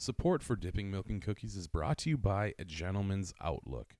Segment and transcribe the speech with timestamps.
[0.00, 3.96] Support for Dipping Milk and Cookies is brought to you by A Gentleman's Outlook.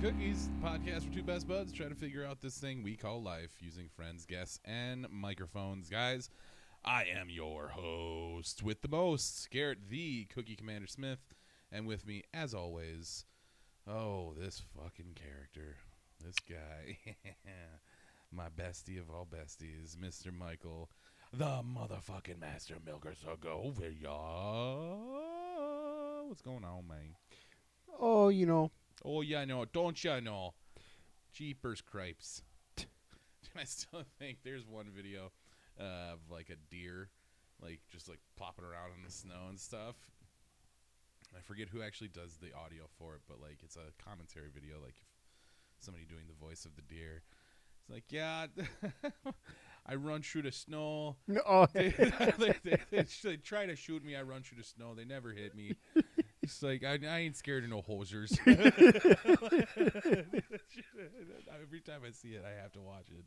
[0.00, 3.52] Cookies, podcast for two best buds trying to figure out this thing we call life
[3.60, 5.88] using friends, guests, and microphones.
[5.88, 6.28] Guys,
[6.84, 11.34] I am your host with the most, Garrett the Cookie Commander Smith,
[11.70, 13.24] and with me, as always,
[13.88, 15.76] oh, this fucking character,
[16.24, 16.98] this guy,
[18.32, 20.32] my bestie of all besties, Mr.
[20.36, 20.90] Michael,
[21.32, 24.10] the motherfucking Master Milker Segovia.
[26.26, 27.16] What's going on, man?
[28.00, 28.70] Oh, you know,
[29.04, 29.64] Oh yeah, I know.
[29.64, 30.54] Don't ya know?
[31.32, 32.42] Jeepers cripes.
[33.56, 35.32] I still think there's one video
[35.80, 37.10] uh, of like a deer,
[37.62, 39.96] like just like plopping around in the snow and stuff.
[41.36, 44.76] I forget who actually does the audio for it, but like it's a commentary video,
[44.82, 47.22] like if somebody doing the voice of the deer.
[47.80, 48.46] It's like, yeah,
[49.86, 51.16] I run through the snow.
[51.26, 51.88] no, oh, they,
[52.38, 54.14] they, they, they, they try to shoot me.
[54.14, 54.94] I run through the snow.
[54.94, 55.74] They never hit me.
[56.42, 58.38] It's like I, I ain't scared of no hosers.
[61.62, 63.24] Every time I see it, I have to watch it.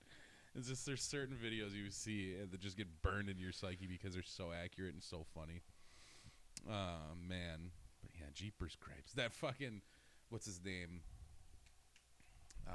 [0.57, 4.13] It's just there's certain videos you see that just get burned into your psyche because
[4.13, 5.61] they're so accurate and so funny.
[6.69, 9.11] Oh man, but yeah, Jeepers Cripes.
[9.13, 9.81] That fucking
[10.29, 11.01] what's his name?
[12.67, 12.71] Uh,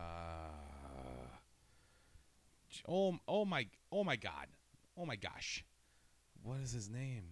[2.87, 4.47] oh oh my oh my god,
[4.99, 5.65] oh my gosh,
[6.43, 7.25] what is his name?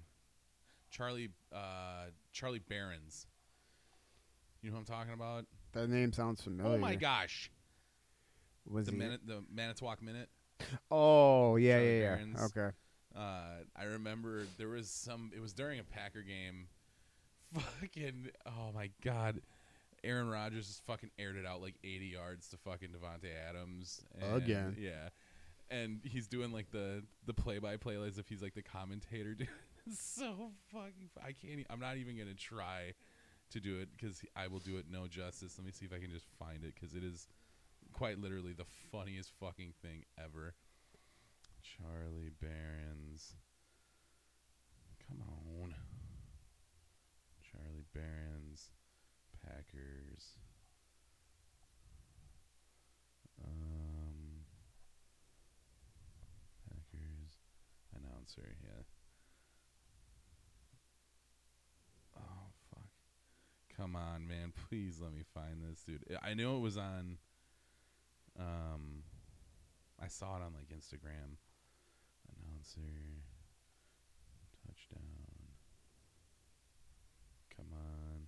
[0.90, 3.26] Charlie uh Charlie Berens.
[4.62, 5.44] You know who I'm talking about?
[5.72, 6.76] that name sounds familiar.
[6.76, 7.50] Oh my gosh,
[8.66, 8.98] Was the he?
[8.98, 10.30] minute the Manitowoc minute.
[10.90, 12.44] Oh, yeah, Charlie yeah, yeah.
[12.44, 12.76] Okay.
[13.16, 15.32] Uh, I remember there was some.
[15.34, 16.68] It was during a Packer game.
[17.54, 19.40] Fucking oh my god,
[20.04, 24.36] Aaron Rodgers just fucking aired it out like 80 yards to fucking Davante Adams and,
[24.36, 24.76] Again.
[24.78, 25.08] Yeah,
[25.70, 29.34] and he's doing like the the play by play as if he's like the commentator.
[29.38, 29.48] Dude,
[29.86, 31.10] It's so fucking.
[31.22, 31.66] I can't.
[31.70, 32.92] I'm not even gonna try
[33.50, 35.54] to do it because I will do it no justice.
[35.58, 37.26] Let me see if I can just find it because it is
[37.92, 40.54] quite literally the funniest fucking thing ever.
[41.62, 43.34] Charlie Berens.
[45.06, 45.74] Come on.
[47.42, 48.70] Charlie Berens.
[49.44, 50.36] Packers.
[53.44, 54.44] Um
[56.68, 57.38] Packers
[57.96, 58.82] announcer, yeah.
[62.16, 62.88] Oh fuck.
[63.76, 64.52] Come on, man.
[64.68, 66.04] Please let me find this dude.
[66.22, 67.18] I- I know it was on
[68.38, 69.02] um
[70.00, 71.36] I saw it on like Instagram.
[72.28, 72.80] Announcer.
[74.66, 75.00] Touchdown.
[77.56, 78.26] Come on.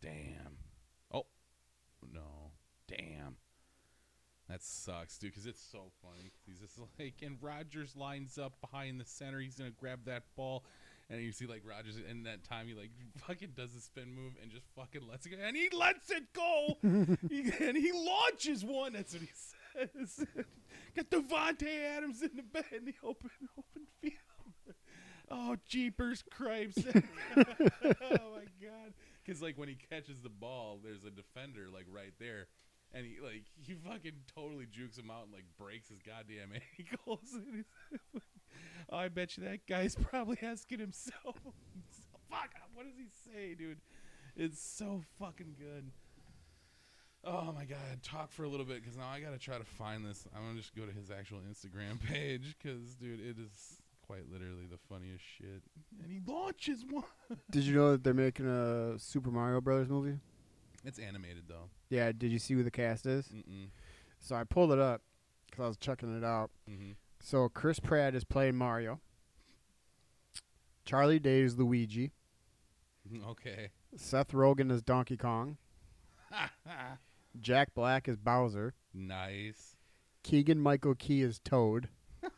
[0.00, 0.58] Damn.
[1.12, 1.26] Oh.
[2.12, 2.52] No.
[2.86, 3.36] Damn.
[4.48, 6.30] That sucks, dude, because it's so funny.
[6.46, 9.40] He's just like, and Rodgers lines up behind the center.
[9.40, 10.64] He's going to grab that ball.
[11.08, 12.90] And you see, like, Rodgers, in that time, he, like,
[13.26, 15.36] fucking does a spin move and just fucking lets it go.
[15.40, 16.76] And he lets it go.
[17.30, 18.92] he, and he launches one.
[18.92, 20.26] That's what he says.
[20.96, 24.74] Got Davante Adams in the bed in the open, open field.
[25.30, 26.78] Oh, jeepers cripes.
[27.36, 28.92] oh, my God.
[29.24, 32.48] Because, like, when he catches the ball, there's a defender, like, right there.
[32.92, 37.36] And he, like, he fucking totally jukes him out and, like, breaks his goddamn ankles.
[38.90, 41.36] Oh, I bet you that guy's probably asking himself,
[42.30, 43.78] fuck, what does he say, dude?
[44.36, 45.90] It's so fucking good.
[47.24, 50.04] Oh my god, talk for a little bit because now I gotta try to find
[50.04, 50.26] this.
[50.34, 54.66] I'm gonna just go to his actual Instagram page because, dude, it is quite literally
[54.70, 55.62] the funniest shit.
[56.02, 57.02] And he launches one.
[57.50, 60.18] Did you know that they're making a Super Mario Brothers movie?
[60.84, 61.68] It's animated though.
[61.90, 62.12] Yeah.
[62.12, 63.26] Did you see who the cast is?
[63.28, 63.68] Mm-mm.
[64.20, 65.02] So I pulled it up
[65.50, 66.50] because I was checking it out.
[66.70, 66.92] Mm-hmm.
[67.28, 69.00] So Chris Pratt is playing Mario.
[70.84, 72.12] Charlie Day is Luigi.
[73.28, 73.70] Okay.
[73.96, 75.56] Seth Rogen is Donkey Kong.
[77.40, 78.74] Jack Black is Bowser.
[78.94, 79.74] nice.
[80.24, 81.88] Keegan Michael Key is Toad.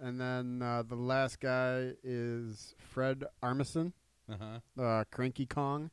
[0.00, 3.92] And then uh, the last guy is Fred Armisen,
[4.30, 4.82] Uh-huh.
[4.82, 5.90] uh, Cranky Kong.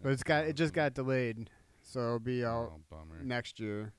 [0.00, 1.50] But it's got it just got delayed,
[1.82, 3.92] so it'll be out Oh, next year.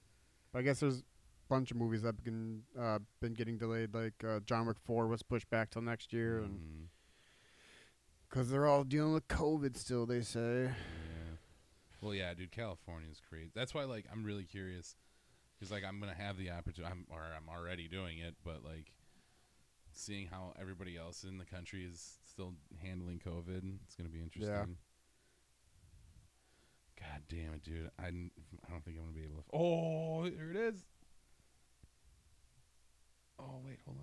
[0.54, 1.04] But I guess there's
[1.50, 5.24] bunch of movies that been uh, been getting delayed, like uh, John Wick Four was
[5.24, 6.88] pushed back till next year, and Mhm.
[8.30, 10.66] because they're all dealing with COVID still, they say.
[10.66, 11.36] Yeah.
[12.02, 13.52] Well, yeah, dude, California's crazy.
[13.54, 14.96] That's why, like, I'm really curious
[15.58, 18.94] because, like, I'm gonna have the opportunity, I'm, or I'm already doing it, but like,
[19.92, 23.80] seeing how everybody else in the country is still handling COVID.
[23.84, 24.78] It's going to be interesting.
[26.98, 27.90] God damn it, dude!
[27.98, 29.44] I, I don't think I'm going to be able to.
[29.54, 30.84] Oh, here it is.
[33.90, 33.96] Oh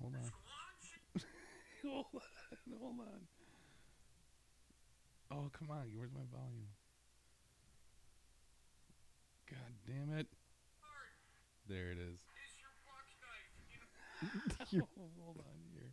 [0.00, 1.22] hold on, hold on,
[1.82, 3.20] hold on, hold on.
[5.30, 6.68] Oh come on, where's my volume?
[9.50, 10.26] God damn it!
[11.68, 12.20] There it is.
[14.72, 15.92] You- hold on here.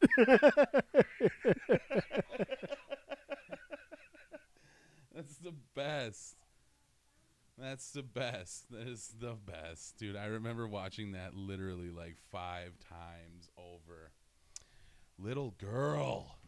[5.14, 6.36] That's the best.
[7.58, 8.70] That's the best.
[8.70, 10.16] That is the best, dude.
[10.16, 14.12] I remember watching that literally like five times over.
[15.18, 16.38] Little girl.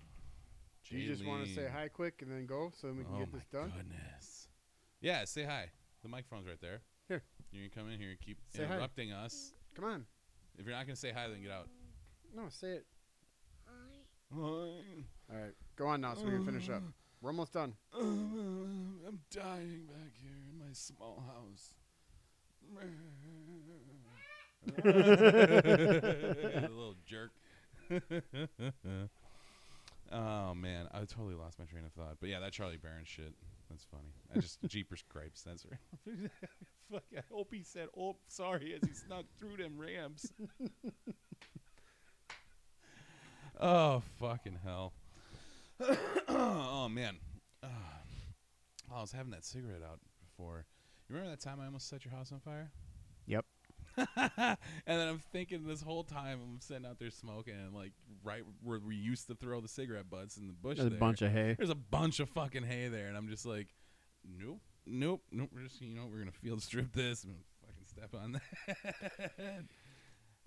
[0.89, 3.19] Do you just want to say hi quick and then go so we can oh
[3.19, 3.73] get this my done?
[3.77, 4.42] Goodness.
[5.03, 5.71] Yeah, say hi.
[6.03, 6.81] The microphone's right there.
[7.09, 7.23] Here.
[7.51, 8.75] You can come in here and keep Say hi.
[8.75, 9.53] interrupting us.
[9.75, 10.07] Come on.
[10.57, 11.69] If you're not gonna say hi, then get out.
[12.35, 12.87] No, say it.
[13.67, 14.41] Hi.
[14.41, 14.79] All
[15.31, 15.53] right.
[15.77, 16.83] Go on now so we can finish up.
[17.21, 17.75] We're almost done.
[17.95, 21.75] I'm dying back here in my small house.
[24.85, 27.33] A little jerk.
[30.13, 32.17] oh man, I totally lost my train of thought.
[32.21, 33.35] But yeah, that Charlie Barron shit.
[33.71, 34.13] That's funny.
[34.35, 35.43] I just Jeepers Cripes.
[35.43, 35.79] That's right.
[36.91, 37.05] Fuck.
[37.17, 40.31] I hope he said, "Oh, sorry," as he snuck through them ramps.
[43.61, 44.93] oh fucking hell.
[46.29, 47.17] oh man.
[47.63, 47.69] Oh,
[48.95, 50.67] I was having that cigarette out before.
[51.09, 52.71] You remember that time I almost set your house on fire?
[54.87, 57.93] And then I'm thinking this whole time I'm sitting out there smoking and like
[58.25, 61.23] right where we used to throw the cigarette butts in the bush There's a bunch
[61.23, 61.55] of hay.
[61.57, 63.69] there's a bunch of fucking hay there and I'm just like
[64.25, 68.15] nope nope nope we're just you know we're gonna field strip this and fucking step
[68.21, 69.65] on that.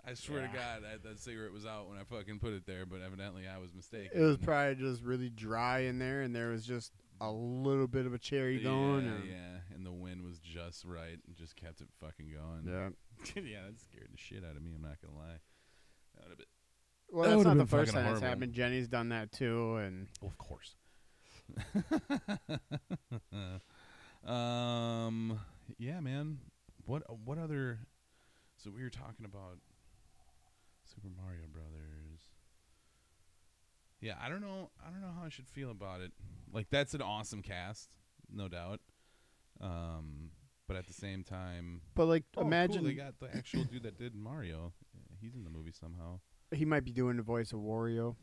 [0.08, 2.86] I swear to God that, that cigarette was out when I fucking put it there
[2.86, 4.10] but evidently I was mistaken.
[4.14, 8.06] It was probably just really dry in there, and there was just a little bit
[8.06, 9.04] of a cherry going.
[9.04, 12.64] yeah, and yeah and the wind was just right and just kept it fucking going
[12.66, 12.88] yeah.
[13.42, 14.72] yeah, that scared the shit out of me.
[14.74, 15.38] I'm not gonna lie.
[16.14, 16.46] That would have been,
[17.10, 18.28] Well, that's would've not the first time it's horrible.
[18.28, 18.52] happened.
[18.52, 20.74] Jenny's done that too, and well, of course.
[24.30, 25.40] um,
[25.78, 26.38] yeah, man.
[26.84, 27.78] What what other?
[28.56, 29.58] So we were talking about
[30.84, 31.95] Super Mario Brothers.
[34.00, 34.70] Yeah, I don't know.
[34.86, 36.12] I don't know how I should feel about it.
[36.52, 37.96] Like that's an awesome cast,
[38.32, 38.80] no doubt.
[39.60, 40.30] Um,
[40.68, 43.84] but at the same time, but like oh, cool, imagine they got the actual dude
[43.84, 44.72] that did Mario.
[45.20, 46.20] He's in the movie somehow.
[46.54, 48.16] he might be doing the voice of Wario.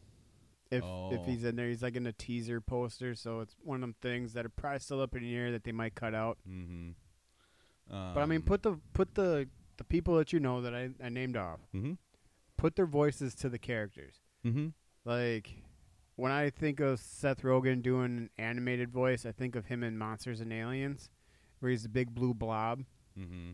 [0.72, 1.24] If if Oh.
[1.26, 4.34] he's in there, he's like in a teaser poster, so it's one of them things
[4.34, 6.38] that are probably still up in the air that they might cut out.
[6.48, 6.92] Mm-hmm.
[7.90, 9.48] But I mean, put the put the
[9.78, 11.94] the people that you know that I, I named off, Mm-hmm.
[12.58, 14.16] put their voices to the characters.
[14.46, 14.68] Mm-hmm.
[15.06, 15.63] Like
[16.16, 19.98] when I think of Seth Rogen doing an animated voice, I think of him in
[19.98, 21.10] Monsters and Aliens,
[21.60, 22.84] where he's the big blue blob.
[23.20, 23.52] Mm-hmm.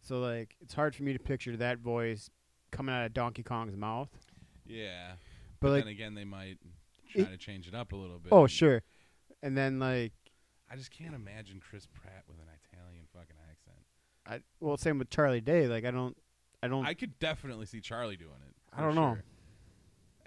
[0.00, 2.28] So like, it's hard for me to picture that voice
[2.70, 4.10] coming out of Donkey Kong's mouth.
[4.66, 5.12] Yeah.
[5.60, 6.58] But, But, like, then again, they might
[7.12, 8.32] try it- to change it up a little bit.
[8.32, 8.82] oh sure,
[9.42, 10.12] and then like,
[10.70, 13.76] I just can't imagine Chris Pratt with an Italian fucking accent.
[14.26, 15.68] I well, same with Charlie Day.
[15.68, 16.16] Like, I don't,
[16.62, 18.54] I don't, I could definitely see Charlie doing it.
[18.76, 19.18] I don't know.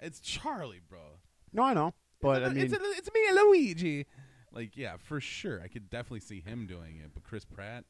[0.00, 1.15] It's Charlie, bro.
[1.56, 4.06] No, I know, but I it's, mean, it's, it's me, Luigi.
[4.52, 5.60] Like, yeah, for sure.
[5.62, 7.10] I could definitely see him doing it.
[7.12, 7.84] But Chris Pratt,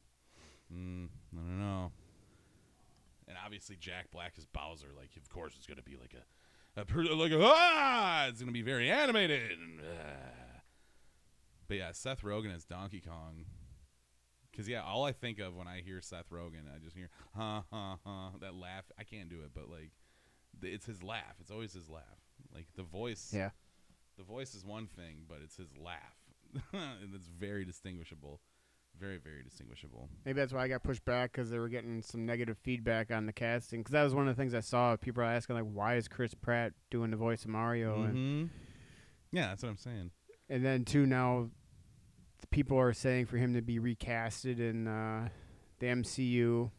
[0.73, 1.93] mm, I don't know.
[3.29, 4.89] And obviously Jack Black is Bowser.
[4.97, 8.53] Like, of course, it's gonna be like a, a per- like a, ah, it's gonna
[8.53, 9.53] be very animated.
[9.53, 10.61] and, ah.
[11.69, 13.45] But yeah, Seth Rogen as Donkey Kong.
[14.57, 17.65] Cause yeah, all I think of when I hear Seth Rogen, I just hear ha
[17.71, 18.85] ha ha that laugh.
[18.99, 19.91] I can't do it, but like,
[20.63, 21.35] it's his laugh.
[21.41, 22.03] It's always his laugh.
[22.57, 23.33] Like the voice.
[23.35, 23.51] yeah,
[24.17, 26.17] The voice is one thing, but it's his laugh.
[26.73, 28.41] and it's very distinguishable.
[28.99, 30.09] Very, very distinguishable.
[30.25, 33.27] maybe that's why I got pushed back because they were getting some negative feedback on
[33.27, 33.81] the casting.
[33.81, 34.97] Because that was one of the things I saw.
[34.97, 38.05] People are asking like, why is Chris Pratt doing the voice of Mario?
[38.05, 38.51] And Mhm.
[39.33, 40.13] Yeah, that's what I'm saying.
[40.49, 41.51] and then too, now,
[42.41, 45.29] the people are saying for him to be recasted in uh,
[45.79, 46.71] the MCU.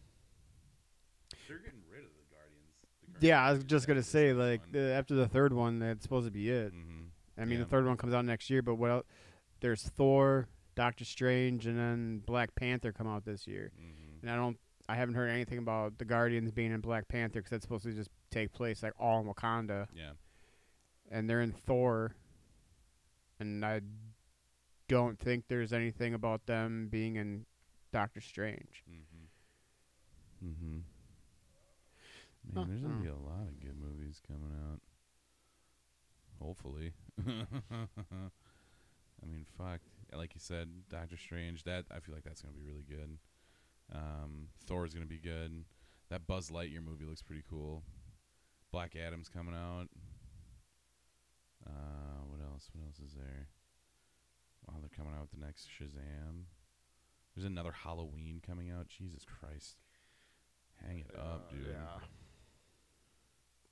[1.48, 2.74] They're getting rid of the Guardians.
[3.19, 6.31] Yeah, I was just gonna say like the, after the third one, that's supposed to
[6.31, 6.71] be it.
[6.71, 7.05] hmm
[7.39, 7.65] I mean, Yeah.
[7.65, 8.89] the third one comes out next year, but what?
[8.91, 9.05] el
[9.62, 10.47] There's Thor.
[10.75, 13.71] Doctor Strange, and then Black Panther come out this year.
[13.75, 14.57] hmm And I don't,
[14.88, 17.93] I haven't heard anything about the Guardians being in Black Panther because that's supposed to
[17.93, 20.12] just take place like all in Wakanda, Yeah.
[21.12, 22.15] and they're in Thor.
[23.39, 23.81] And I
[24.88, 27.45] don't think there's anything about them being in
[27.91, 28.83] Doctor Strange.
[28.89, 30.47] Mm-hmm.
[30.50, 30.77] Mm-hmm.
[32.53, 33.03] Man, Huh, there's gonna hmm.
[33.03, 34.79] be a lot of good movies coming out.
[36.41, 36.93] Hopefully.
[37.27, 39.81] I mean, fuck.
[40.13, 41.63] Like you said, Doctor Strange.
[41.63, 43.17] That I feel like that's gonna be really good.
[43.93, 45.65] Um, Thor's gonna be good.
[46.09, 47.83] That Buzz Lightyear movie looks pretty cool.
[48.71, 49.87] Black Adam's coming out.
[51.65, 52.69] Uh, what else?
[52.73, 53.47] What else is there?
[54.69, 56.43] Oh, they're coming out with the next Shazam.
[57.35, 58.87] There's another Halloween coming out.
[58.87, 59.77] Jesus Christ.
[60.85, 61.75] Hang it up, dude.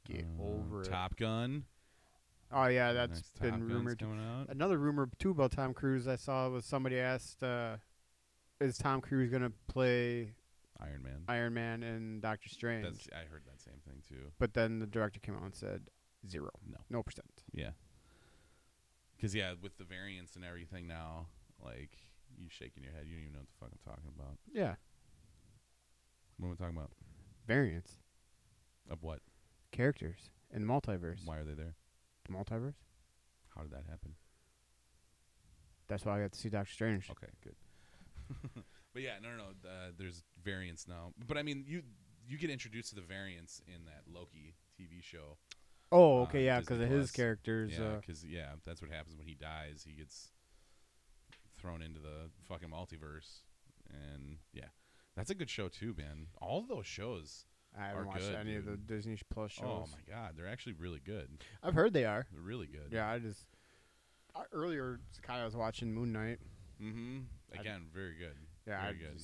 [0.06, 0.86] Get Uh, over it.
[0.90, 1.66] Top Gun.
[2.52, 4.00] Oh yeah, that's Top been Gun's rumored.
[4.00, 4.50] coming out.
[4.50, 7.78] Another rumor too about Tom Cruise I saw was somebody asked, uh,
[8.62, 10.36] "Is Tom Cruise gonna play
[10.80, 11.24] Iron Man.
[11.28, 14.32] Iron Man and Doctor Strange?" That's I heard that same thing too.
[14.38, 15.90] but then the director came out and said
[16.30, 16.78] zero, No.
[16.90, 17.44] no percent.
[17.52, 17.72] Yeah.
[19.16, 21.28] Because yeah, with the variants and everything now,
[21.64, 21.98] like
[22.38, 24.38] you shaking your head, you don't even know what the fuck I'm talking about.
[24.54, 24.76] Yeah,
[26.38, 26.92] What am I talking about?
[27.48, 27.98] variants,
[28.90, 29.22] Of what?
[29.76, 31.26] Characters in multiverse.
[31.26, 31.76] Why are they there?
[32.28, 32.76] The multiverse.
[33.56, 34.16] How did that happen?
[35.88, 37.10] That's why I got to see Doctor Strange.
[37.12, 37.56] Okay, good.
[38.94, 39.70] but yeah, no, no, no.
[39.70, 41.14] Uh, there's variants now.
[41.28, 41.84] But I mean, you
[42.28, 45.38] you get introduced to the variants in that Loki TV show.
[45.92, 47.74] Oh, Uh, okay, yeah, because of his characters.
[47.78, 49.86] Yeah, uh, because yeah, that's what happens when he dies.
[49.88, 50.32] He gets
[51.60, 53.42] thrown into the fucking multiverse,
[53.90, 54.70] and yeah,
[55.16, 56.28] that's a good show too, man.
[56.42, 57.46] All of those shows.
[57.80, 58.78] I haven't watched good, any of the.
[58.78, 59.64] Disney Plus shows.
[59.66, 61.30] Oh my god, they're actually really good.
[61.64, 62.26] I've heard they are.
[62.32, 62.88] They're really good.
[62.92, 63.46] Yeah, I just
[64.36, 66.40] I, earlier Sakai was watching Moon Knight.
[66.82, 67.20] Mm-hmm.
[67.56, 68.36] I- Again, very good.
[68.68, 69.22] Yeah, very I good.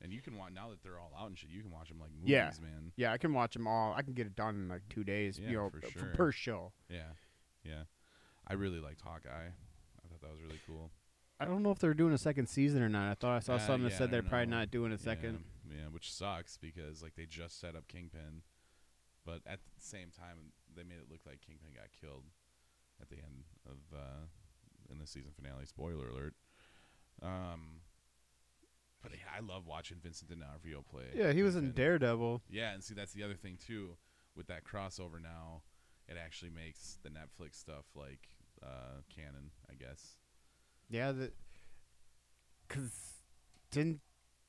[0.00, 1.50] And you can watch now that they're all out and shit.
[1.50, 2.50] You can watch them like movies, Yeah.
[2.62, 2.92] man.
[2.96, 3.94] yeah, I can watch them all.
[3.96, 5.38] I can get it done in like two days.
[5.40, 6.12] Yeah, you know, for f- sure.
[6.14, 6.72] per show.
[6.88, 7.02] Yeah,
[7.64, 7.82] yeah.
[8.46, 9.28] I really liked Hawkeye.
[9.48, 10.90] I thought that was really cool.
[11.40, 13.10] I don't know if they're doing a second season or not.
[13.10, 14.92] I thought I saw Uh, something that yeah, I said they're don't probably not doing
[14.92, 15.32] a second.
[15.34, 15.38] Yeah,
[15.70, 18.42] yeah, which sucks because like they just set up Kingpin,
[19.24, 22.24] but at the same time they made it look like Kingpin got killed
[23.00, 24.26] at the end of uh,
[24.90, 25.66] in the season finale.
[25.66, 26.34] Spoiler alert.
[27.22, 27.82] Um,
[29.02, 31.06] but yeah, I love watching Vincent D'Onofrio play.
[31.14, 32.42] Yeah, he was in Daredevil.
[32.50, 33.96] Yeah, and see that's the other thing too
[34.36, 35.62] with that crossover now.
[36.08, 38.28] It actually makes the Netflix stuff like
[38.62, 40.16] uh, canon, I guess.
[40.88, 41.32] Yeah, the
[42.66, 42.90] because
[43.70, 44.00] didn't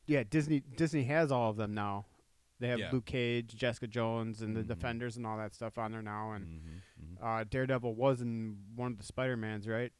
[0.09, 2.05] yeah Disney Disney has all of them now.
[2.59, 2.91] They have Yeah.
[2.91, 4.67] Luke Cage, Jessica Jones, and the Mhm.
[4.67, 6.33] Defenders and all that stuff on there now.
[6.33, 9.93] And Mm-hmm, uh, Daredevil was in one of the Spider Mans, right?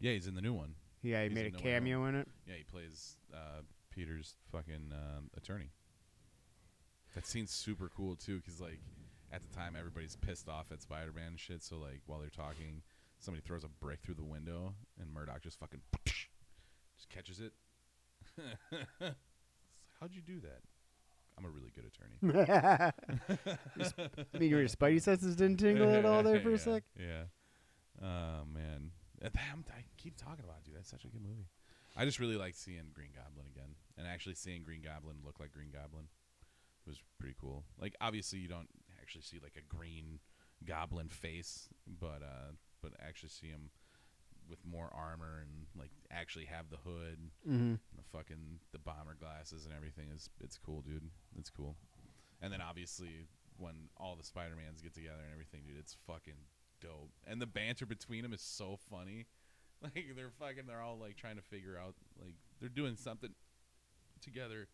[0.00, 0.74] Yeah, he's in the new one.
[1.02, 2.28] Yeah, he He's made a in No Way cameo in it.
[2.46, 5.70] Yeah, he plays uh, Peter's fucking um, attorney.
[7.14, 8.80] That scene's super cool too, because like
[9.30, 11.62] at the time everybody's pissed off at Spider-Man and shit.
[11.62, 12.82] So like while they're talking,
[13.18, 15.82] somebody throws a brick through the window, and Murdock just fucking
[16.96, 17.52] just catches it.
[20.02, 20.58] How'd you do that?
[21.38, 22.18] I'm a really good attorney.
[24.34, 26.82] I mean, your Spidey senses didn't tingle at all there for a yeah, sec.
[26.98, 27.22] Yeah.
[28.02, 28.90] Oh man,
[29.20, 30.74] damn, I keep talking about it, dude.
[30.74, 31.46] That's such a good movie.
[31.96, 35.52] I just really like seeing Green Goblin again, and actually seeing Green Goblin look like
[35.52, 36.08] Green Goblin
[36.84, 37.62] was pretty cool.
[37.80, 38.68] Like, obviously, you don't
[39.00, 40.18] actually see like a green
[40.64, 42.50] Goblin face, but uh,
[42.82, 43.70] but actually see him
[44.52, 47.18] with more armor and like actually have the hood,
[47.48, 47.58] Mm-hmm.
[47.58, 51.10] and the fucking the bomber glasses and everything is it's cool, dude.
[51.36, 51.74] It's cool.
[52.40, 53.26] And then obviously
[53.58, 56.38] when all the Spider Mans get together and everything, dude, it's fucking
[56.80, 57.10] dope.
[57.26, 59.26] And the banter between them is so funny.
[59.82, 63.30] Like they're fucking, they're all like trying to figure out, like they're doing something
[64.20, 64.68] together,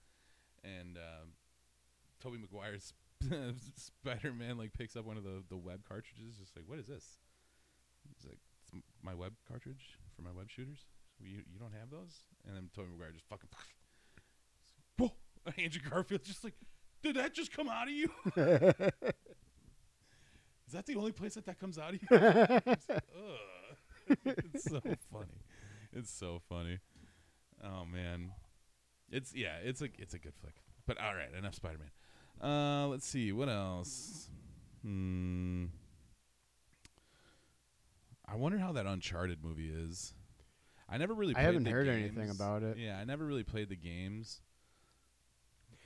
[0.63, 1.29] and um,
[2.21, 2.93] Tobey Maguire's
[3.77, 6.89] Spider Man like picks up one of the the web cartridges, just like, what is
[6.89, 7.17] this?
[8.15, 8.58] He's like, it's m-
[9.03, 10.87] my web cartridge for my web shooters.
[11.21, 12.23] You you don't have those?
[12.47, 13.49] And then Tobey Maguire just fucking.
[14.99, 15.13] Whoa!
[15.59, 16.55] Andrew Garfield just like,
[17.03, 18.11] did that just come out of you?
[20.67, 22.09] Is that the only place that that comes out of you?
[22.11, 23.03] It's like,
[24.25, 25.39] it's so funny.
[25.93, 26.79] It's so funny.
[27.65, 28.33] Oh man,
[29.11, 30.55] it's yeah, it's a it's a good flick.
[30.87, 31.91] But all right, enough Spider Man.
[32.41, 34.29] Uh, let's see what else.
[34.83, 35.67] Hmm.
[38.31, 40.15] I wonder how that Uncharted movie is.
[40.89, 41.35] I never really.
[41.35, 42.79] I haven't heard anything about it.
[42.79, 44.41] Yeah, I never really played the games.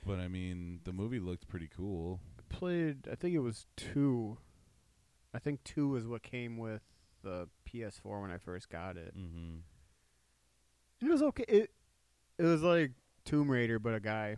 [0.05, 2.19] But I mean, the movie looked pretty cool.
[2.49, 4.37] Played, I think it was two.
[5.33, 6.81] I think two is what came with
[7.23, 9.17] the PS4 when I first got it.
[9.17, 9.59] Mm-hmm.
[11.05, 11.45] It was okay.
[11.47, 11.71] It
[12.37, 12.91] it was like
[13.25, 14.37] Tomb Raider, but a guy.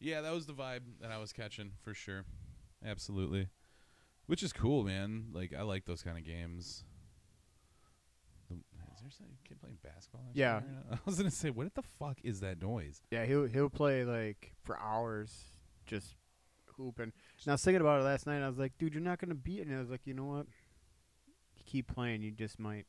[0.00, 2.24] Yeah, that was the vibe that I was catching for sure.
[2.84, 3.48] Absolutely.
[4.28, 5.28] Which is cool, man.
[5.32, 6.84] Like I like those kind of games.
[8.50, 10.20] The, is there some kid playing basketball?
[10.34, 10.60] Yeah.
[10.92, 13.00] I was gonna say, what the fuck is that noise?
[13.10, 15.32] Yeah, he'll he'll play like for hours,
[15.86, 16.14] just
[16.76, 17.04] hooping.
[17.04, 18.36] And I was thinking about it last night.
[18.36, 19.66] And I was like, dude, you're not gonna beat it.
[19.66, 20.46] And I was like, you know what?
[21.56, 22.84] You keep playing, you just might.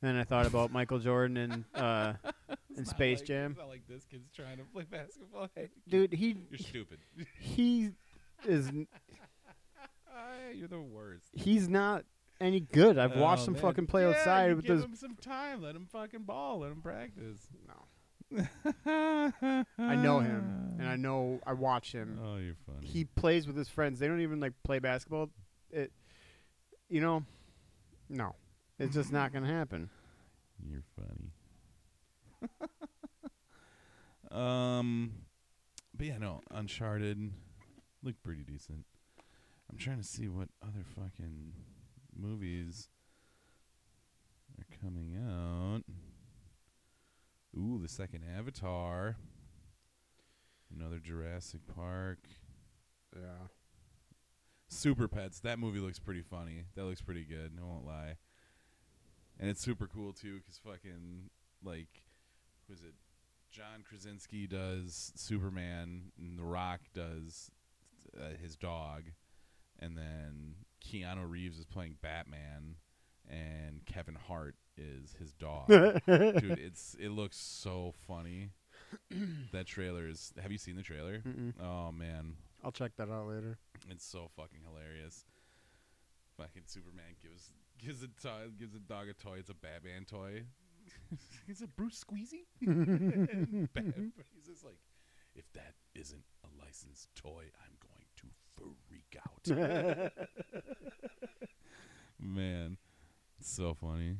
[0.00, 2.14] And then I thought about Michael Jordan and uh,
[2.74, 3.50] not Space like- Jam.
[3.50, 5.48] It's not like this kid's trying to play basketball.
[5.54, 7.00] Hey, dude, he you're stupid.
[7.38, 7.90] he
[8.46, 8.70] is
[10.14, 11.26] n- you're the worst.
[11.32, 12.04] he's not
[12.40, 12.98] any good.
[12.98, 13.62] I've watched Oh, him man.
[13.62, 14.84] fucking play Yeah, outside with give those.
[14.84, 15.62] him some time.
[15.62, 16.60] Let him fucking ball.
[16.60, 17.46] Let him practice.
[17.66, 18.44] No,
[18.86, 22.18] I I know him, and I know I watch him.
[22.22, 22.86] Oh, you're funny.
[22.86, 23.98] He plays with his friends.
[23.98, 25.30] They don't even like play basketball.
[25.70, 25.92] It,
[26.88, 27.24] you know,
[28.08, 28.34] no,
[28.78, 29.88] it's just not gonna happen.
[30.68, 31.32] You're funny.
[34.30, 35.12] um,
[35.96, 37.32] but yeah, no, Uncharted
[38.02, 38.84] looked pretty decent.
[39.72, 41.54] I'm trying to see what other fucking
[42.14, 42.88] movies
[44.58, 45.82] are coming out.
[47.58, 49.16] Ooh, the second Avatar.
[50.74, 52.18] Another Jurassic Park.
[53.14, 53.48] Yeah.
[54.68, 55.40] Super Pets.
[55.40, 56.64] That movie looks pretty funny.
[56.76, 57.52] That looks pretty good.
[57.58, 58.16] I won't lie.
[59.40, 61.30] And it's super cool too, because fucking
[61.64, 62.02] like,
[62.66, 62.94] who is it?
[63.50, 67.50] John Krasinski does Superman, and The Rock does
[68.18, 69.04] uh, his dog,
[69.82, 72.76] and then Keanu Reeves is playing Batman,
[73.28, 75.68] and Kevin Hart is his dog.
[76.06, 78.50] Dude, it's it looks so funny.
[79.52, 80.32] that trailer is.
[80.40, 81.22] Have you seen the trailer?
[81.26, 81.54] Mm-mm.
[81.60, 82.34] Oh man,
[82.64, 83.58] I'll check that out later.
[83.90, 85.24] it's so fucking hilarious.
[86.36, 89.36] Fucking Superman gives gives a toy, gives a dog a toy.
[89.38, 90.44] It's a Batman toy.
[91.48, 92.44] Is it Bruce Squeezy?
[93.74, 93.84] Bat-
[94.34, 94.78] he's just like,
[95.34, 97.81] if that isn't a licensed toy, I'm to
[98.88, 100.12] freak out.
[102.20, 102.76] Man,
[103.40, 104.16] so funny.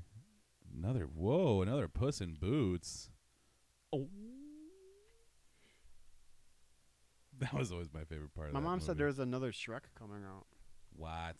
[0.76, 3.10] Another whoa, another Puss in Boots.
[3.92, 4.08] Oh,
[7.38, 8.48] that was always my favorite part.
[8.48, 8.98] of My mom said movie.
[8.98, 10.46] there was another Shrek coming out,
[10.94, 11.36] what?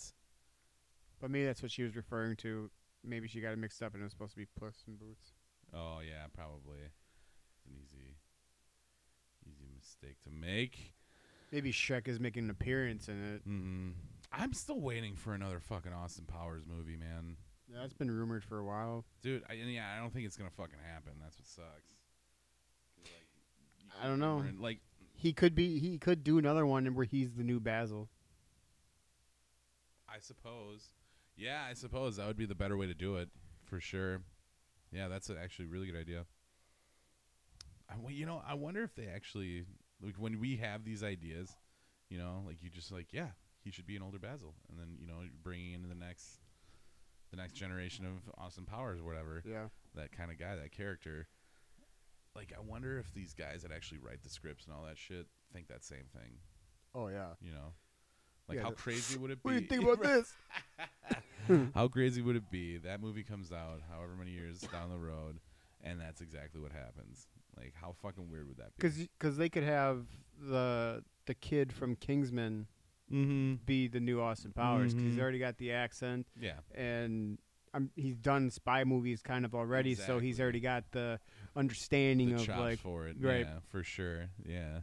[1.21, 2.71] but maybe that's what she was referring to.
[3.05, 5.33] Maybe she got it mixed up and it was supposed to be Puss in Boots.
[5.75, 6.79] Oh yeah, probably.
[6.85, 8.17] It's an easy,
[9.49, 10.95] easy mistake to make.
[11.53, 13.49] Maybe Shrek is making an appearance in it.
[13.49, 13.93] Mm-mm.
[14.33, 17.37] I'm still waiting for another fucking Austin Powers movie, man.
[17.71, 19.05] Yeah, that's been rumored for a while.
[19.23, 21.13] Dude, I, and yeah, I don't think it's gonna fucking happen.
[21.23, 21.91] That's what sucks.
[23.05, 24.37] like, I don't know.
[24.37, 24.81] wondering- Like,
[25.15, 25.79] He could be.
[25.79, 28.09] He could do another one where he's the new Basil.
[30.09, 30.89] I suppose.
[31.37, 33.29] Yeah, I suppose that would be the better way to do it,
[33.65, 34.21] for sure.
[34.91, 36.25] Yeah, that's a actually a really good idea.
[37.89, 39.65] I, well, you know, I wonder if they actually
[40.03, 41.57] like when we have these ideas,
[42.11, 43.29] you know, like you just like, yeah,
[43.65, 46.41] he should be an older Basil, and then you know, you're bringing in the next,
[47.31, 49.67] the next generation of Austin Powers or whatever, Yeah.
[49.95, 51.29] that kind of guy, that character.
[52.35, 55.27] Like, I wonder if these guys that actually write the scripts and all that shit
[55.53, 56.39] think that same thing.
[56.95, 57.35] Oh yeah.
[57.41, 57.73] You know,
[58.49, 59.49] like Yeah, how crazy would it be?
[59.51, 60.33] What do you think about this?
[61.75, 62.79] How crazy would it be?
[62.79, 65.41] That movie comes out however many years down the road,
[65.83, 67.27] and that's exactly what happens.
[67.57, 68.73] Like, how fucking weird would that be?
[68.77, 70.07] Because because they could have
[70.41, 72.67] the the kid from Kingsman
[73.13, 73.55] mm-hmm.
[73.67, 75.11] be the new Austin Powers because Mhm.
[75.13, 77.39] he's already got the accent Yeah, and
[77.75, 81.21] um, he's done spy movies kind of already, so he's already got the
[81.57, 83.17] understanding the of like for it.
[83.21, 83.47] right.
[83.47, 84.27] Yeah, for sure.
[84.45, 84.81] Yeah,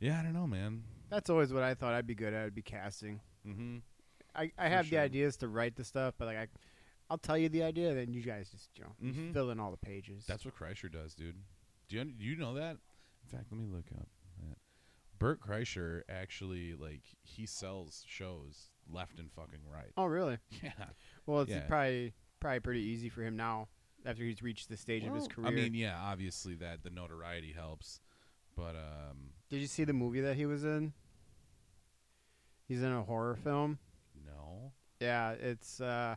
[0.00, 0.18] yeah.
[0.18, 0.82] I don't know, man.
[1.08, 2.46] that's always what I thought I'd be good at.
[2.46, 3.20] I'd be casting.
[3.46, 3.78] Mm-hmm.
[4.34, 4.98] I, I For have sure.
[4.98, 6.46] the ideas to write the stuff, but like I,
[7.08, 9.32] I'll tell you the idea, then you guys just you know Mhm.
[9.32, 10.24] fill in all the pages.
[10.26, 11.36] That's what Kreischer does, dude.
[11.90, 12.76] Do you do you know that?
[13.24, 14.56] In fact, let me look up that.
[15.18, 19.90] Bert Kreischer actually like he sells shows left and fucking right.
[19.98, 20.38] oh really?
[20.62, 20.70] Yeah.
[21.26, 21.66] Well, it's Yeah.
[21.68, 23.68] probably probably pretty easy for him now
[24.06, 25.48] after he's reached the stage of his career.
[25.48, 28.00] I mean, yeah, obviously that the notoriety helps,
[28.56, 30.94] but um, Did you see the movie that he was in?
[32.66, 33.78] He's in a horror film.
[34.24, 34.72] no.
[35.00, 36.16] Yeah, it's uh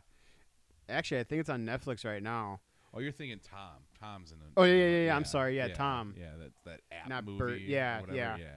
[0.88, 2.60] actually I think it's on Netflix right now.
[2.94, 3.82] Oh, you're thinking Tom.
[4.00, 4.44] Tom's in the.
[4.56, 6.14] Oh, yeah, yeah, yeah, yeah, I'm sorry, yeah, Tom.
[6.18, 7.38] Yeah, that's that app Not movie.
[7.38, 8.14] Bert, yeah, yeah.
[8.14, 8.50] yeah, yeah, yeah.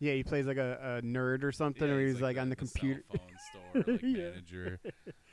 [0.00, 2.56] Yeah, he plays like a, a nerd or something, or he's he's like, on the,
[2.56, 3.04] computer.
[3.12, 4.30] cell phone store like Yeah.
[4.30, 4.80] manager.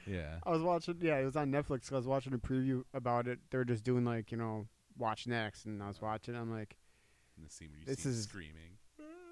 [0.06, 0.36] Yeah.
[0.44, 1.86] I was watching, yeah, it was on Netflix.
[1.86, 3.40] So I was watching a preview about it.
[3.50, 6.36] They were just doing like you know, watch next, and I was watching.
[6.36, 6.78] I'm like,
[7.38, 8.78] In the scene where you This is- screaming.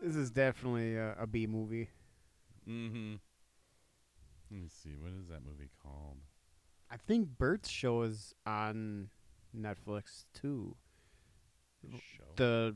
[0.01, 1.89] this is definitely a, a B movie.
[2.67, 3.15] Mm-hmm.
[4.49, 4.95] Let me see.
[4.99, 6.17] What is that movie called?
[6.89, 9.09] I think Bert's show is on
[9.55, 10.75] Netflix too.
[11.91, 12.23] Show.
[12.35, 12.75] The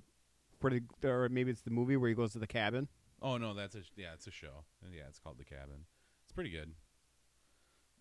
[0.61, 2.87] where the, or maybe it's the movie where he goes to the cabin.
[3.21, 4.63] oh no, that's a yeah, it's a show.
[4.93, 5.85] Yeah, it's called The Cabin.
[6.23, 6.71] It's pretty good.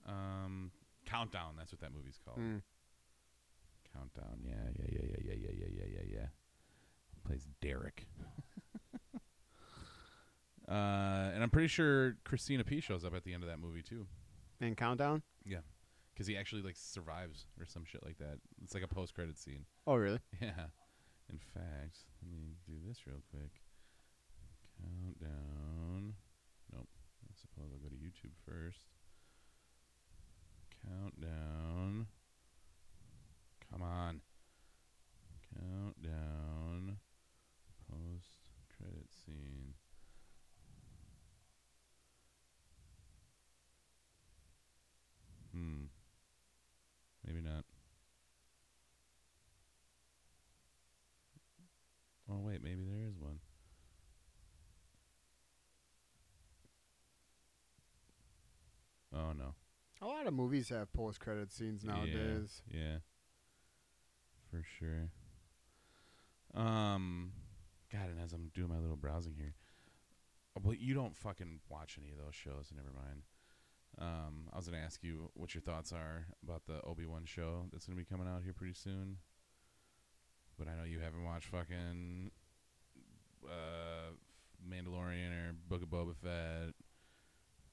[0.07, 0.71] Um,
[1.07, 1.55] Countdown.
[1.59, 2.39] That's what that movie's called.
[2.39, 2.63] Mm.
[3.95, 4.41] Countdown.
[4.45, 6.27] Yeah, yeah, yeah, yeah, yeah, yeah, yeah, yeah, yeah, yeah.
[7.27, 8.07] Plays Derek.
[10.69, 10.73] uh,
[11.35, 14.07] and I'm pretty sure Christina P shows up at the end of that movie too,
[14.61, 15.23] And countdown.
[16.21, 18.37] Because he actually like survives or some shit like that.
[18.63, 19.65] It's like a post credit scene.
[19.87, 20.19] Oh really?
[20.39, 20.69] Yeah.
[21.31, 23.63] In fact, let me do this real quick.
[24.79, 26.13] Countdown.
[26.75, 26.89] Nope.
[27.25, 28.81] I suppose I'll go to YouTube first.
[30.87, 32.09] Countdown.
[33.73, 34.21] Come on.
[35.57, 36.99] Countdown.
[37.91, 39.73] Post credit scene.
[45.55, 45.87] Hmm.
[47.31, 47.65] Maybe not.
[52.29, 53.39] Oh wait, maybe there is one.
[59.41, 59.55] No.
[60.03, 62.63] A lot of movies have post credit scenes nowadays.
[62.71, 62.97] Yeah, yeah.
[64.51, 65.11] For sure.
[66.55, 67.33] Um
[67.93, 69.55] God, and as I'm doing my little browsing here.
[70.57, 73.23] uh, Well, you don't fucking watch any of those shows, never mind.
[73.99, 77.67] Um, I was gonna ask you what your thoughts are about the Obi Wan show
[77.73, 79.19] that's gonna be coming out here pretty soon.
[80.59, 82.31] But I know you haven't watched fucking
[83.45, 84.13] uh,
[84.69, 86.75] Mandalorian or Book of Boba Fett.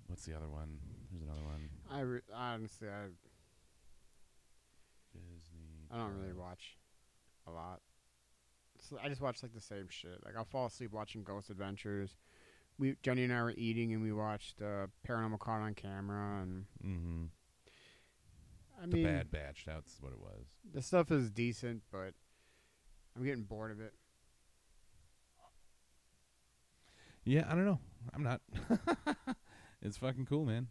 [0.07, 0.77] What's the other one?
[1.11, 1.69] There's another one.
[1.91, 3.07] I re- honestly I
[5.13, 5.87] Disney.
[5.91, 6.77] I don't really watch
[7.47, 7.81] a lot.
[8.79, 10.19] So I just watch like the same shit.
[10.23, 12.15] Like I'll fall asleep watching Ghost Adventures.
[12.79, 16.65] We Jenny and I were eating and we watched uh, Paranormal Caught on Camera and
[16.85, 17.23] Mm-hmm.
[18.79, 19.63] I The mean Bad Batch.
[19.65, 20.45] That's what it was.
[20.71, 22.13] the stuff is decent, but
[23.15, 23.93] I'm getting bored of it.
[27.25, 27.79] Yeah, I don't know.
[28.13, 28.41] I'm not.
[29.81, 30.67] it's fucking cool, man.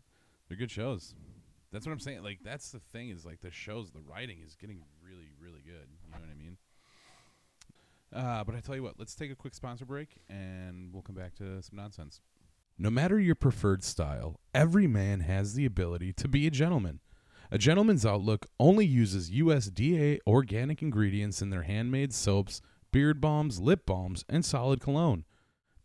[0.49, 1.15] They're good shows.
[1.73, 2.23] That's what I'm saying.
[2.23, 5.89] Like that's the thing is like the shows, the writing is getting really, really good.
[6.05, 6.57] You know what I mean?
[8.15, 11.17] Uh, but I tell you what, let's take a quick sponsor break and we'll come
[11.17, 12.21] back to some nonsense.
[12.79, 17.01] No matter your preferred style, every man has the ability to be a gentleman.
[17.51, 23.87] A Gentleman's Outlook only uses USDA organic ingredients in their handmade soaps, beard balms, lip
[23.87, 25.25] balms, and solid cologne.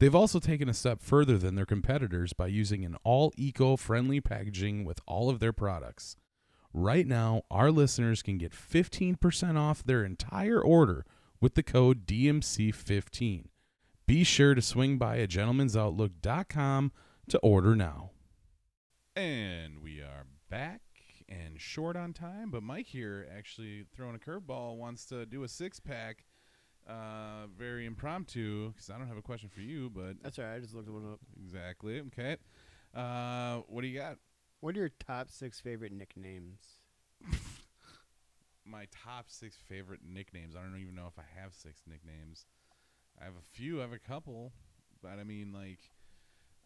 [0.02, 4.20] They've also taken a step further than their competitors by using an all eco friendly
[4.20, 6.16] packaging with all of their products.
[6.74, 11.06] Right now, our listeners can get 15% off their entire order
[11.40, 13.46] with the code DMC15.
[14.08, 16.92] Be sure to swing by a gentlemansoutlook.com
[17.30, 18.10] to order now.
[19.16, 20.82] And we are back
[21.30, 25.48] and short on time, but Mike here actually throwing a curveball wants to do a
[25.48, 26.26] six pack.
[26.88, 30.56] Uh, very impromptu because I don't have a question for you, but That's all right.
[30.56, 31.20] I just looked one up.
[31.40, 32.38] exactly okay.
[32.94, 34.18] Uh, what do you got?
[34.60, 36.60] What are your top six favorite nicknames?
[38.66, 40.56] My top six favorite nicknames.
[40.56, 42.46] I don't even know if I have six nicknames.
[43.20, 43.80] I have a few.
[43.80, 44.54] I have a couple,
[45.02, 45.80] but I mean, like,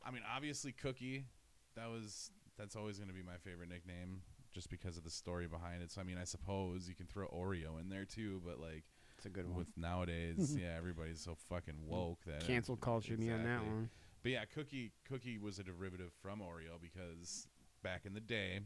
[0.06, 1.26] I mean, obviously, Cookie.
[1.76, 4.22] That was that's always going to be my favorite nickname,
[4.54, 5.92] just because of the story behind it.
[5.92, 8.84] So I mean, I suppose you can throw Oreo in there too, but like
[9.26, 9.58] A good one.
[9.58, 13.90] with nowadays, yeah, everybody's so fucking woke that Cancel culture me on that one.
[14.24, 17.48] But yeah, Cookie Cookie was a derivative from Oreo because
[17.84, 18.60] back in the day,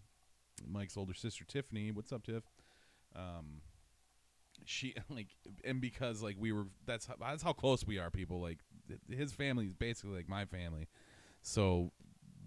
[0.68, 2.44] Mike's older sister Tiffany, what's up, Tiff?
[3.16, 3.62] Um,
[4.66, 5.28] she like,
[5.64, 8.10] and because like we were, that's how, that's how close we are.
[8.10, 10.88] People like th- his family is basically like my family,
[11.42, 11.92] so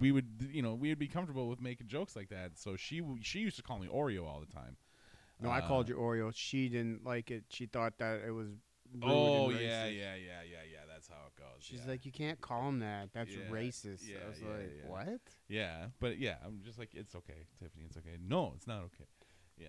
[0.01, 2.53] we would you know we would be comfortable with making jokes like that.
[2.59, 4.77] So she w- she used to call me Oreo all the time.
[5.42, 6.33] No, I called you Oreo.
[6.35, 7.44] She didn't like it.
[7.50, 8.48] She thought that it was.
[8.94, 9.98] rude Oh and yeah, racist.
[9.98, 10.78] yeah, yeah, yeah, yeah.
[10.87, 11.61] That's how it goes.
[11.61, 11.90] She's yeah.
[11.90, 13.09] like, you can't call him that.
[13.12, 14.09] That's Yeah, racist.
[14.09, 14.90] yeah, I was yeah, like, yeah.
[14.90, 15.20] what?
[15.48, 18.16] Yeah, but yeah, I'm just like, it's okay, Tiffany, it's okay.
[18.24, 19.07] No, it's not okay.
[19.59, 19.68] Yeah.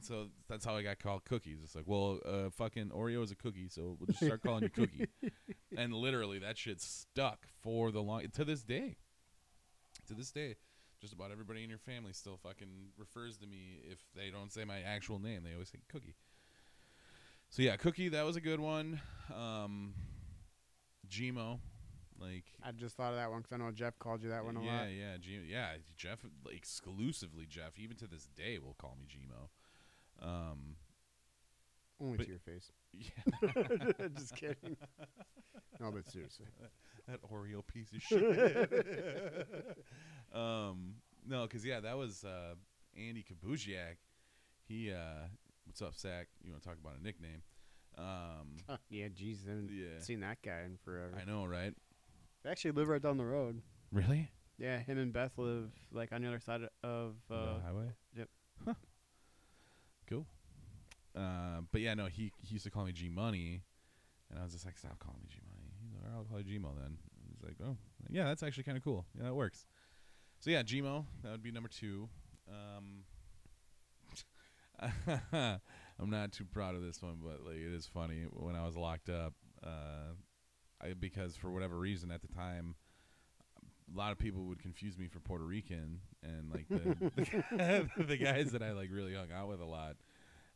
[0.00, 1.58] So that's how I got called cookies.
[1.62, 4.68] It's like, well, uh, fucking Oreo is a cookie, so we'll just start calling you
[4.70, 5.06] cookie.
[5.76, 8.96] And literally, that shit stuck for the long to this day.
[10.08, 10.56] To this day,
[11.04, 14.64] just about everybody in your family still fucking refers to me if they don't say
[14.64, 15.42] my actual name.
[15.44, 16.14] They always say cookie.
[17.50, 18.08] So yeah, cookie.
[18.08, 19.02] That was a good one.
[19.30, 19.92] Um,
[21.06, 21.58] Gmo,
[22.18, 24.56] like I just thought of that one because I know Jeff called you that one
[24.56, 24.84] a yeah, lot.
[24.86, 25.72] yeah, G- yeah.
[25.94, 30.26] Jeff, like, exclusively Jeff, even to this day, will call me Gmo.
[30.26, 30.76] Um,
[32.00, 32.72] Only to your face.
[32.94, 34.78] yeah, just kidding.
[35.80, 36.46] No, but seriously.
[37.08, 38.22] that Oreo piece of shit.
[40.34, 40.94] Um,
[41.26, 42.54] no, because yeah, that was uh,
[42.96, 43.96] Andy Kabuziak.
[44.66, 45.28] He uh,
[45.66, 46.28] What's up, Sack?
[46.44, 47.42] You want to talk about a nickname?
[47.96, 48.56] Um,
[48.90, 51.12] yeah, jeez, I haven't yeah, seen that guy in forever.
[51.20, 51.72] I know, right?
[52.42, 53.62] They actually live right down the road.
[53.92, 54.30] Really?
[54.58, 57.14] Yeah, him and Beth live like on the other side of.
[57.28, 57.86] the Uh, highway.
[58.16, 58.28] yep.
[58.64, 58.74] Huh.
[60.08, 60.26] Cool.
[61.16, 63.62] Uh, but yeah, no, he he used to call me G Money,
[64.30, 65.70] and I was just like, stop calling me G Money.
[65.82, 66.98] He's like, I'll call you G Mo then.
[67.30, 67.76] He's like, oh,
[68.10, 69.06] yeah, that's actually kind of cool.
[69.16, 69.64] Yeah, that works.
[70.44, 72.06] So yeah, Gmo that would be number two.
[72.50, 73.04] Um,
[75.98, 78.26] I'm not too proud of this one, but like it is funny.
[78.30, 79.32] When I was locked up,
[79.66, 80.12] uh,
[80.82, 82.74] I because for whatever reason at the time,
[83.90, 88.52] a lot of people would confuse me for Puerto Rican, and like the the guys
[88.52, 89.96] that I like really hung out with a lot,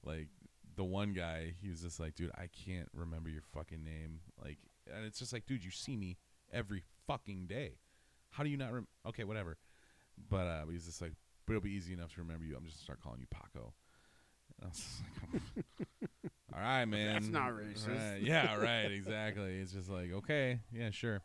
[0.05, 0.29] like
[0.77, 4.59] the one guy, he was just like, dude, I can't remember your fucking name, like,
[4.95, 6.19] and it's just like, dude, you see me
[6.53, 7.79] every fucking day,
[8.33, 8.71] how do you not?
[8.71, 8.89] Rem-?
[9.07, 9.57] Okay, whatever,
[10.31, 11.13] but uh, he was just like,
[11.47, 12.57] but it'll be easy enough to remember you.
[12.57, 13.73] I'm just gonna start calling you Paco.
[14.61, 15.03] And I was just
[15.33, 16.23] like,
[16.55, 17.15] all right, man.
[17.15, 17.89] That's not racist.
[17.89, 18.23] Right.
[18.23, 18.93] Yeah, right.
[18.93, 19.59] Exactly.
[19.59, 21.23] It's just like, okay, yeah, sure.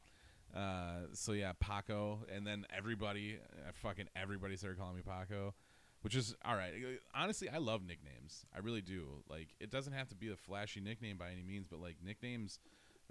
[0.55, 5.55] Uh, so yeah, Paco, and then everybody, uh, fucking everybody started calling me Paco,
[6.01, 6.73] which is all right.
[7.15, 8.45] Honestly, I love nicknames.
[8.55, 9.23] I really do.
[9.27, 12.59] Like, it doesn't have to be a flashy nickname by any means, but like nicknames,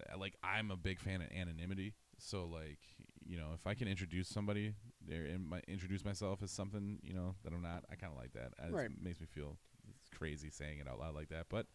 [0.00, 1.94] uh, like I'm a big fan of anonymity.
[2.24, 2.78] So like,
[3.26, 4.74] you know, if I can introduce somebody
[5.06, 8.18] there and my, introduce myself as something, you know, that I'm not, I kind of
[8.18, 8.52] like that.
[8.62, 8.86] Uh, Right.
[8.90, 9.56] It makes me feel
[10.00, 11.66] it's crazy saying it out loud like that, but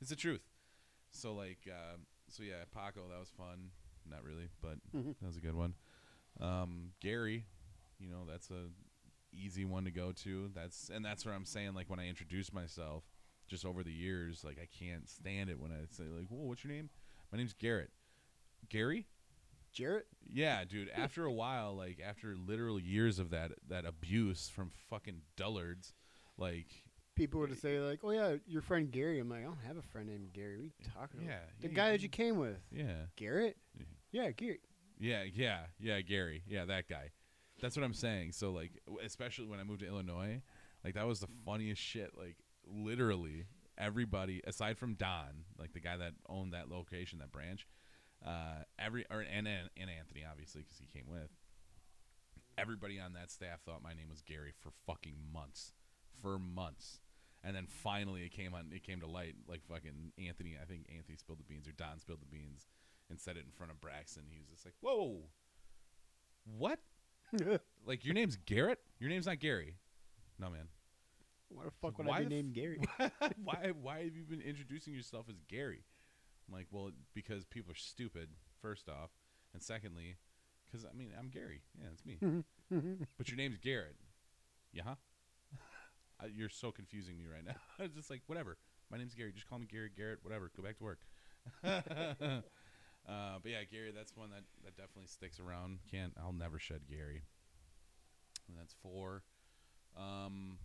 [0.00, 0.42] it's the truth.
[1.10, 1.96] So like, uh,
[2.28, 3.70] so yeah, Paco, that was fun.
[4.08, 5.16] Not really, but Mhm.
[5.20, 5.74] that was a good one.
[6.40, 7.46] Um, Gary,
[7.98, 8.70] you know, that's a
[9.32, 10.48] easy one to go to.
[10.54, 13.04] That's and that's where I'm saying like when I introduce myself,
[13.48, 16.62] just over the years, like I can't stand it when I say like, "Whoa, what's
[16.64, 16.88] your name?"
[17.32, 17.90] My name's Garrett.
[18.68, 19.06] Gary?
[19.72, 20.06] Jarrett.
[20.30, 20.90] Yeah, dude.
[20.90, 25.94] After a while, like after literal years of that that abuse from fucking dullards,
[26.36, 29.58] like People would eh, say like, "Oh yeah, your friend Gary." I'm like, I don't
[29.66, 30.56] have a friend named Gary.
[30.56, 31.60] We are you talking yeah, about?
[31.60, 33.56] The yeah, guy that you came with, yeah, Garrett.
[33.76, 33.84] Yeah.
[34.10, 34.60] Yeah, Gary.
[34.98, 37.10] yeah, yeah, yeah, Gary, yeah, that guy.
[37.60, 38.32] That's what I'm saying.
[38.32, 40.40] So like, especially when I moved to Illinois,
[40.84, 42.12] like that was the funniest shit.
[42.16, 43.44] Like literally
[43.76, 47.66] everybody aside from Don, like the guy that owned that location, that branch,
[48.24, 51.30] uh, every or and and, and Anthony obviously because he came with.
[52.56, 55.72] Everybody on that staff thought my name was Gary for fucking months,
[56.20, 57.00] for months,
[57.44, 58.70] and then finally it came on.
[58.74, 59.36] It came to light.
[59.46, 62.66] Like fucking Anthony, I think Anthony spilled the beans or Don spilled the beans
[63.10, 64.24] and said it in front of Braxton.
[64.28, 65.22] He was just like, "Whoa,
[66.56, 66.80] what?
[67.86, 68.80] Like your name's Garrett?
[68.98, 69.76] Your name's not Gary?
[70.38, 70.68] No, man.
[71.48, 72.80] Why the fuck would Why I be f- named Gary?
[73.42, 73.72] why?
[73.80, 75.84] Why have you been introducing yourself as Gary?
[76.48, 78.30] I'm like, well, because people are stupid.
[78.60, 79.10] First off,
[79.52, 80.16] and secondly,
[80.66, 81.62] because I mean, I'm Gary.
[81.78, 82.18] Yeah, it's me.
[83.18, 83.96] but your name's Garrett.
[84.72, 84.94] Yeah.
[86.20, 87.54] I, you're so confusing me right now.
[87.84, 88.56] it's just like whatever.
[88.90, 89.32] My name's Gary.
[89.32, 90.20] Just call me Gary Garrett.
[90.22, 90.50] Whatever.
[90.56, 91.00] Go back to work.
[91.64, 91.80] uh,
[93.06, 93.92] but yeah, Gary.
[93.94, 95.78] That's one that that definitely sticks around.
[95.90, 96.14] Can't.
[96.20, 97.22] I'll never shed Gary.
[98.48, 99.22] And that's four.
[99.96, 100.58] Um.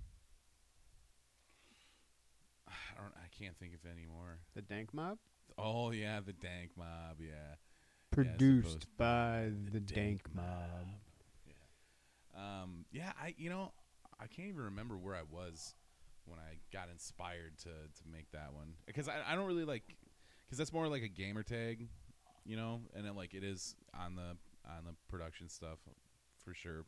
[3.03, 3.13] I don't.
[3.23, 4.39] I can't think of any more.
[4.55, 5.17] the Dank Mob,
[5.57, 7.19] Oh yeah, the Dank Mob.
[7.19, 7.55] Yeah.
[8.11, 10.87] produced supposed- by The the, Dank, Mob.
[11.45, 12.61] Yeah.
[12.63, 12.85] Um.
[12.91, 13.11] Yeah.
[13.21, 13.35] I.
[13.37, 13.71] You know.
[14.19, 15.75] I can't even remember where I was
[16.25, 19.83] when I got inspired to to make that one because I I don't really like
[20.45, 21.89] because that's more like a gamer tag,
[22.45, 25.79] you know, and then like it is on the on the production stuff
[26.45, 26.85] for sure,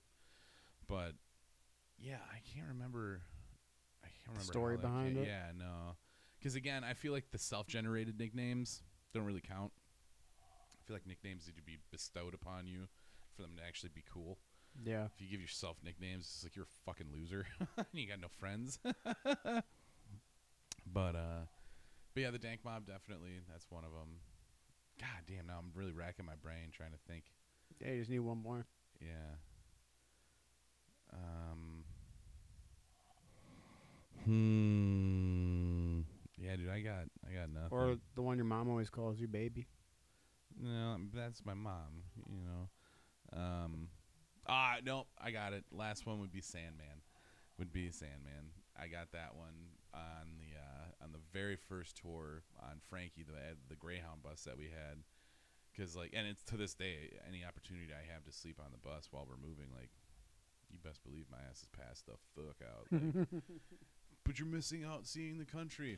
[0.88, 1.14] but
[1.98, 3.22] yeah, I can't remember.
[4.04, 5.28] I can't remember Story behind ca- it?
[5.28, 5.96] Yeah, no,
[6.46, 8.84] because again, I feel like the self-generated nicknames
[9.16, 9.72] don't really count.
[10.40, 12.82] I feel like nicknames need to be bestowed upon you
[13.36, 14.38] for them to actually be cool.
[14.86, 15.06] Yeah.
[15.06, 18.28] If you give yourself nicknames, it's like you're a fucking loser and you got no
[18.28, 18.78] friends.
[20.86, 21.46] but uh,
[22.14, 24.20] but yeah, the Dank Mob definitely that's one of them.
[25.00, 27.24] God damn, now I'm really racking my brain trying to think.
[27.82, 28.68] Yeah, you just need one more.
[29.02, 29.40] Yeah.
[31.12, 31.86] Um.
[34.26, 35.55] Hmm.
[37.54, 37.78] Yeah, dude, I got nothing.
[37.78, 39.68] Or the one your mom always calls you baby.
[40.62, 42.04] No, that's my mom.
[42.30, 43.40] You know.
[43.40, 43.88] Um.
[44.48, 45.66] Ah, no, I got it.
[45.72, 47.02] Last one would be Sandman.
[47.58, 48.52] Would be Sandman.
[48.78, 53.58] I got that one on the uh, on the very first tour on Frankie, the
[53.70, 55.04] the Greyhound bus that we had.
[55.72, 58.78] Because like, and it's to this day, any opportunity I have to sleep on the
[58.78, 59.90] bus while we're moving, like,
[60.72, 62.88] you best believe my ass is passed the fuck out.
[62.92, 63.28] Like,
[64.24, 65.98] but you're missing out seeing the country.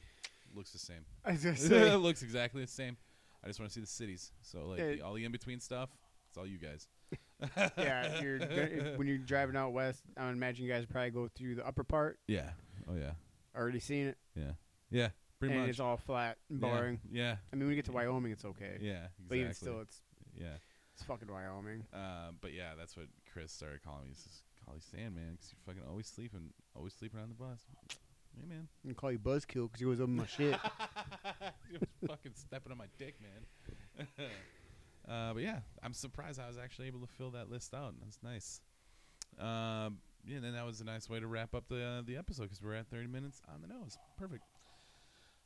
[0.55, 1.05] Looks the same.
[1.25, 2.97] I was gonna it looks exactly the same.
[3.43, 4.31] I just want to see the cities.
[4.41, 4.91] So like Yeah.
[4.93, 5.89] the, all the in between stuff,
[6.29, 6.87] it's all you guys.
[7.77, 11.27] yeah, you're, if, when you're driving out west, I would imagine you guys probably go
[11.27, 12.19] through the upper part.
[12.27, 12.49] Yeah.
[12.89, 13.11] Oh yeah.
[13.55, 14.17] Already seen it.
[14.35, 14.51] Yeah.
[14.89, 15.71] Yeah, pretty and much.
[15.71, 16.99] it's all flat and Yeah, boring.
[17.11, 18.77] Yeah, I mean, when you get to Wyoming, it's okay.
[18.79, 19.25] yeah, exactly.
[19.27, 20.01] But even still, it's
[20.33, 20.57] yeah.
[20.93, 21.83] it's fucking Wyoming.
[21.93, 24.09] Uh, but yeah, that's what Chris started calling me.
[24.11, 27.59] He says, "Call you Sandman because you're fucking always sleeping, always sleeping on the bus."
[28.39, 30.59] Hey man, I can call you Buzzkill because you was up my shit.
[31.71, 34.07] you was fucking stepping on my dick, man.
[35.09, 37.95] uh, but yeah, I'm surprised I was actually able to fill that list out.
[37.99, 38.61] That's nice.
[39.39, 42.17] Um, yeah, and then that was a nice way to wrap up the uh, the
[42.17, 43.97] episode because we're at 30 minutes on the nose.
[44.17, 44.43] Perfect.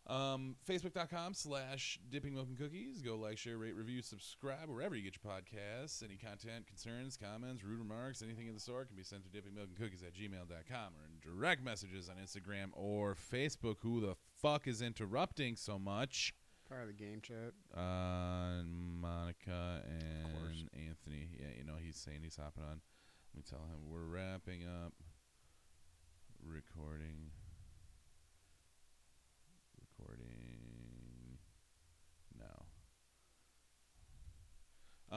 [0.08, 3.02] Um, Facebook.com slash dipping milk and cookies.
[3.02, 6.04] Go like, share, rate, review, subscribe wherever you get your podcasts.
[6.04, 9.54] Any content, concerns, comments, rude remarks, anything of the sort can be sent to dipping
[9.54, 13.76] milk and cookies at gmail.com or in direct messages on Instagram or Facebook.
[13.82, 16.34] Who the fuck is interrupting so much?
[16.68, 17.54] Part of the game chat.
[17.76, 21.28] Uh, Monica and Anthony.
[21.40, 22.82] Yeah, you know, he's saying he's hopping on.
[23.34, 24.94] Let me tell him we're wrapping up
[26.44, 27.32] recording.
[30.12, 31.38] Recording
[32.38, 32.66] now.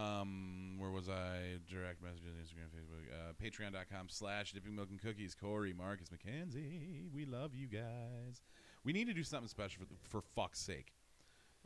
[0.01, 1.59] Um, where was I?
[1.69, 5.35] Direct messages, Instagram, Facebook, uh, Patreon.com slash Dipping Milk and Cookies.
[5.35, 8.43] Corey, Marcus, Mackenzie, we love you guys.
[8.85, 10.93] We need to do something special for, for fuck's sake.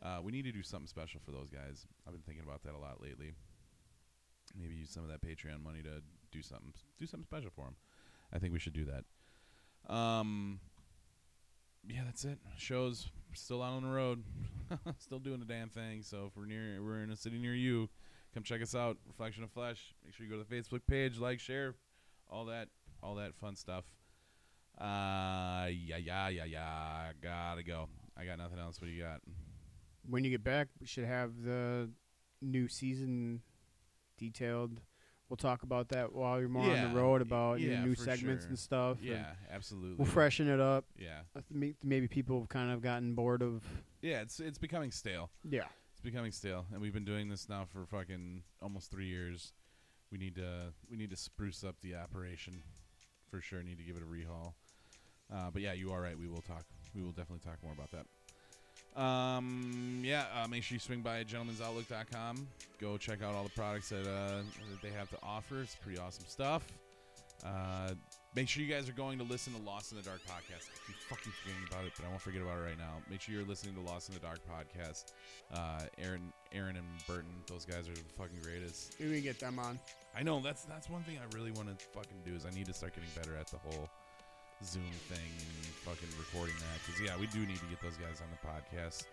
[0.02, 1.86] Uh, we need to do something special for those guys.
[2.06, 3.32] I've been thinking about that a lot lately.
[4.58, 7.76] Maybe use some of that Patreon money to do something, do something special for them.
[8.32, 9.92] I think we should do that.
[9.92, 10.60] Um,
[11.88, 12.38] yeah, that's it.
[12.56, 14.22] Shows still out on the road,
[14.98, 16.02] still doing the damn thing.
[16.02, 17.88] So if we're near, we're in a city near you,
[18.34, 18.96] come check us out.
[19.06, 19.94] Reflection of Flesh.
[20.04, 21.74] Make sure you go to the Facebook page, like, share,
[22.30, 22.68] all that,
[23.02, 23.84] all that fun stuff.
[24.78, 27.10] Uh, yeah, yeah, yeah, yeah.
[27.22, 27.88] Gotta go.
[28.16, 28.80] I got nothing else.
[28.80, 29.20] What do you got?
[30.08, 31.90] When you get back, we should have the
[32.40, 33.42] new season
[34.16, 34.80] detailed.
[35.28, 38.48] We'll talk about that while you're more on the road about your new segments sure.
[38.48, 38.98] and stuff.
[39.00, 39.96] and Yeah, absolutely.
[39.96, 40.86] we'll freshen it up.
[40.98, 43.62] Yeah, Maybe people have kind of gotten bored of.
[44.00, 44.20] yeah.
[44.22, 45.30] It's it's becoming stale.
[45.48, 45.64] Yeah.
[45.92, 49.52] It's becoming stale, and we've been doing this now for fucking almost three years.
[50.10, 52.62] We need to we need to spruce up the operation
[53.30, 53.62] for sure.
[53.62, 54.54] Need to give it a rehaul.
[55.30, 56.16] Uh, but yeah, you are right.
[56.18, 56.64] We will talk.
[56.94, 58.06] We will definitely talk more about that.
[58.98, 62.48] Um, yeah, uh, make sure you swing by gentlemansoutlook.com.
[62.80, 65.60] Go check out all the products that, uh, that they have to offer.
[65.60, 66.64] It's pretty awesome stuff.
[67.44, 67.90] Uh,
[68.34, 70.66] make sure you guys are going to listen to Lost in the Dark podcast.
[70.66, 72.94] I keep fucking forgetting about it, but I won't forget about it right now.
[73.08, 75.12] Make sure you're listening to Lost in the Dark podcast.
[75.54, 78.96] Uh, Aaron, Aaron, and Burton, those guys are the fucking greatest.
[78.98, 79.78] We can get them on.
[80.16, 82.66] I know that's that's one thing I really want to fucking do is I need
[82.66, 83.88] to start getting better at the whole
[84.64, 88.20] Zoom thing and fucking recording that because yeah, we do need to get those guys
[88.20, 89.04] on the podcast.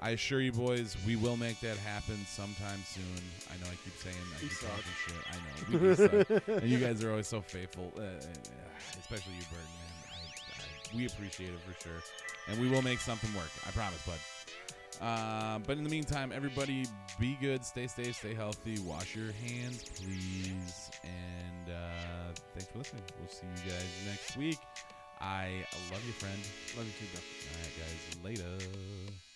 [0.00, 3.22] I assure you, boys, we will make that happen sometime soon.
[3.50, 4.70] I know I keep saying I keep suck.
[4.70, 5.22] talking shit.
[5.26, 8.20] I know we do suck, and you guys are always so faithful, uh, uh,
[9.00, 9.72] especially you, Burton.
[9.80, 12.02] Man, I, I, we appreciate it for sure,
[12.48, 13.50] and we will make something work.
[13.66, 14.18] I promise, bud.
[15.02, 16.84] Uh, but in the meantime, everybody
[17.18, 20.90] be good, stay safe, stay healthy, wash your hands, please.
[21.02, 23.02] And uh, thanks for listening.
[23.18, 24.58] We'll see you guys next week.
[25.20, 26.38] I love you, friend.
[26.76, 27.20] Love you too, bro.
[27.50, 28.38] All right, guys.
[28.40, 29.31] Later.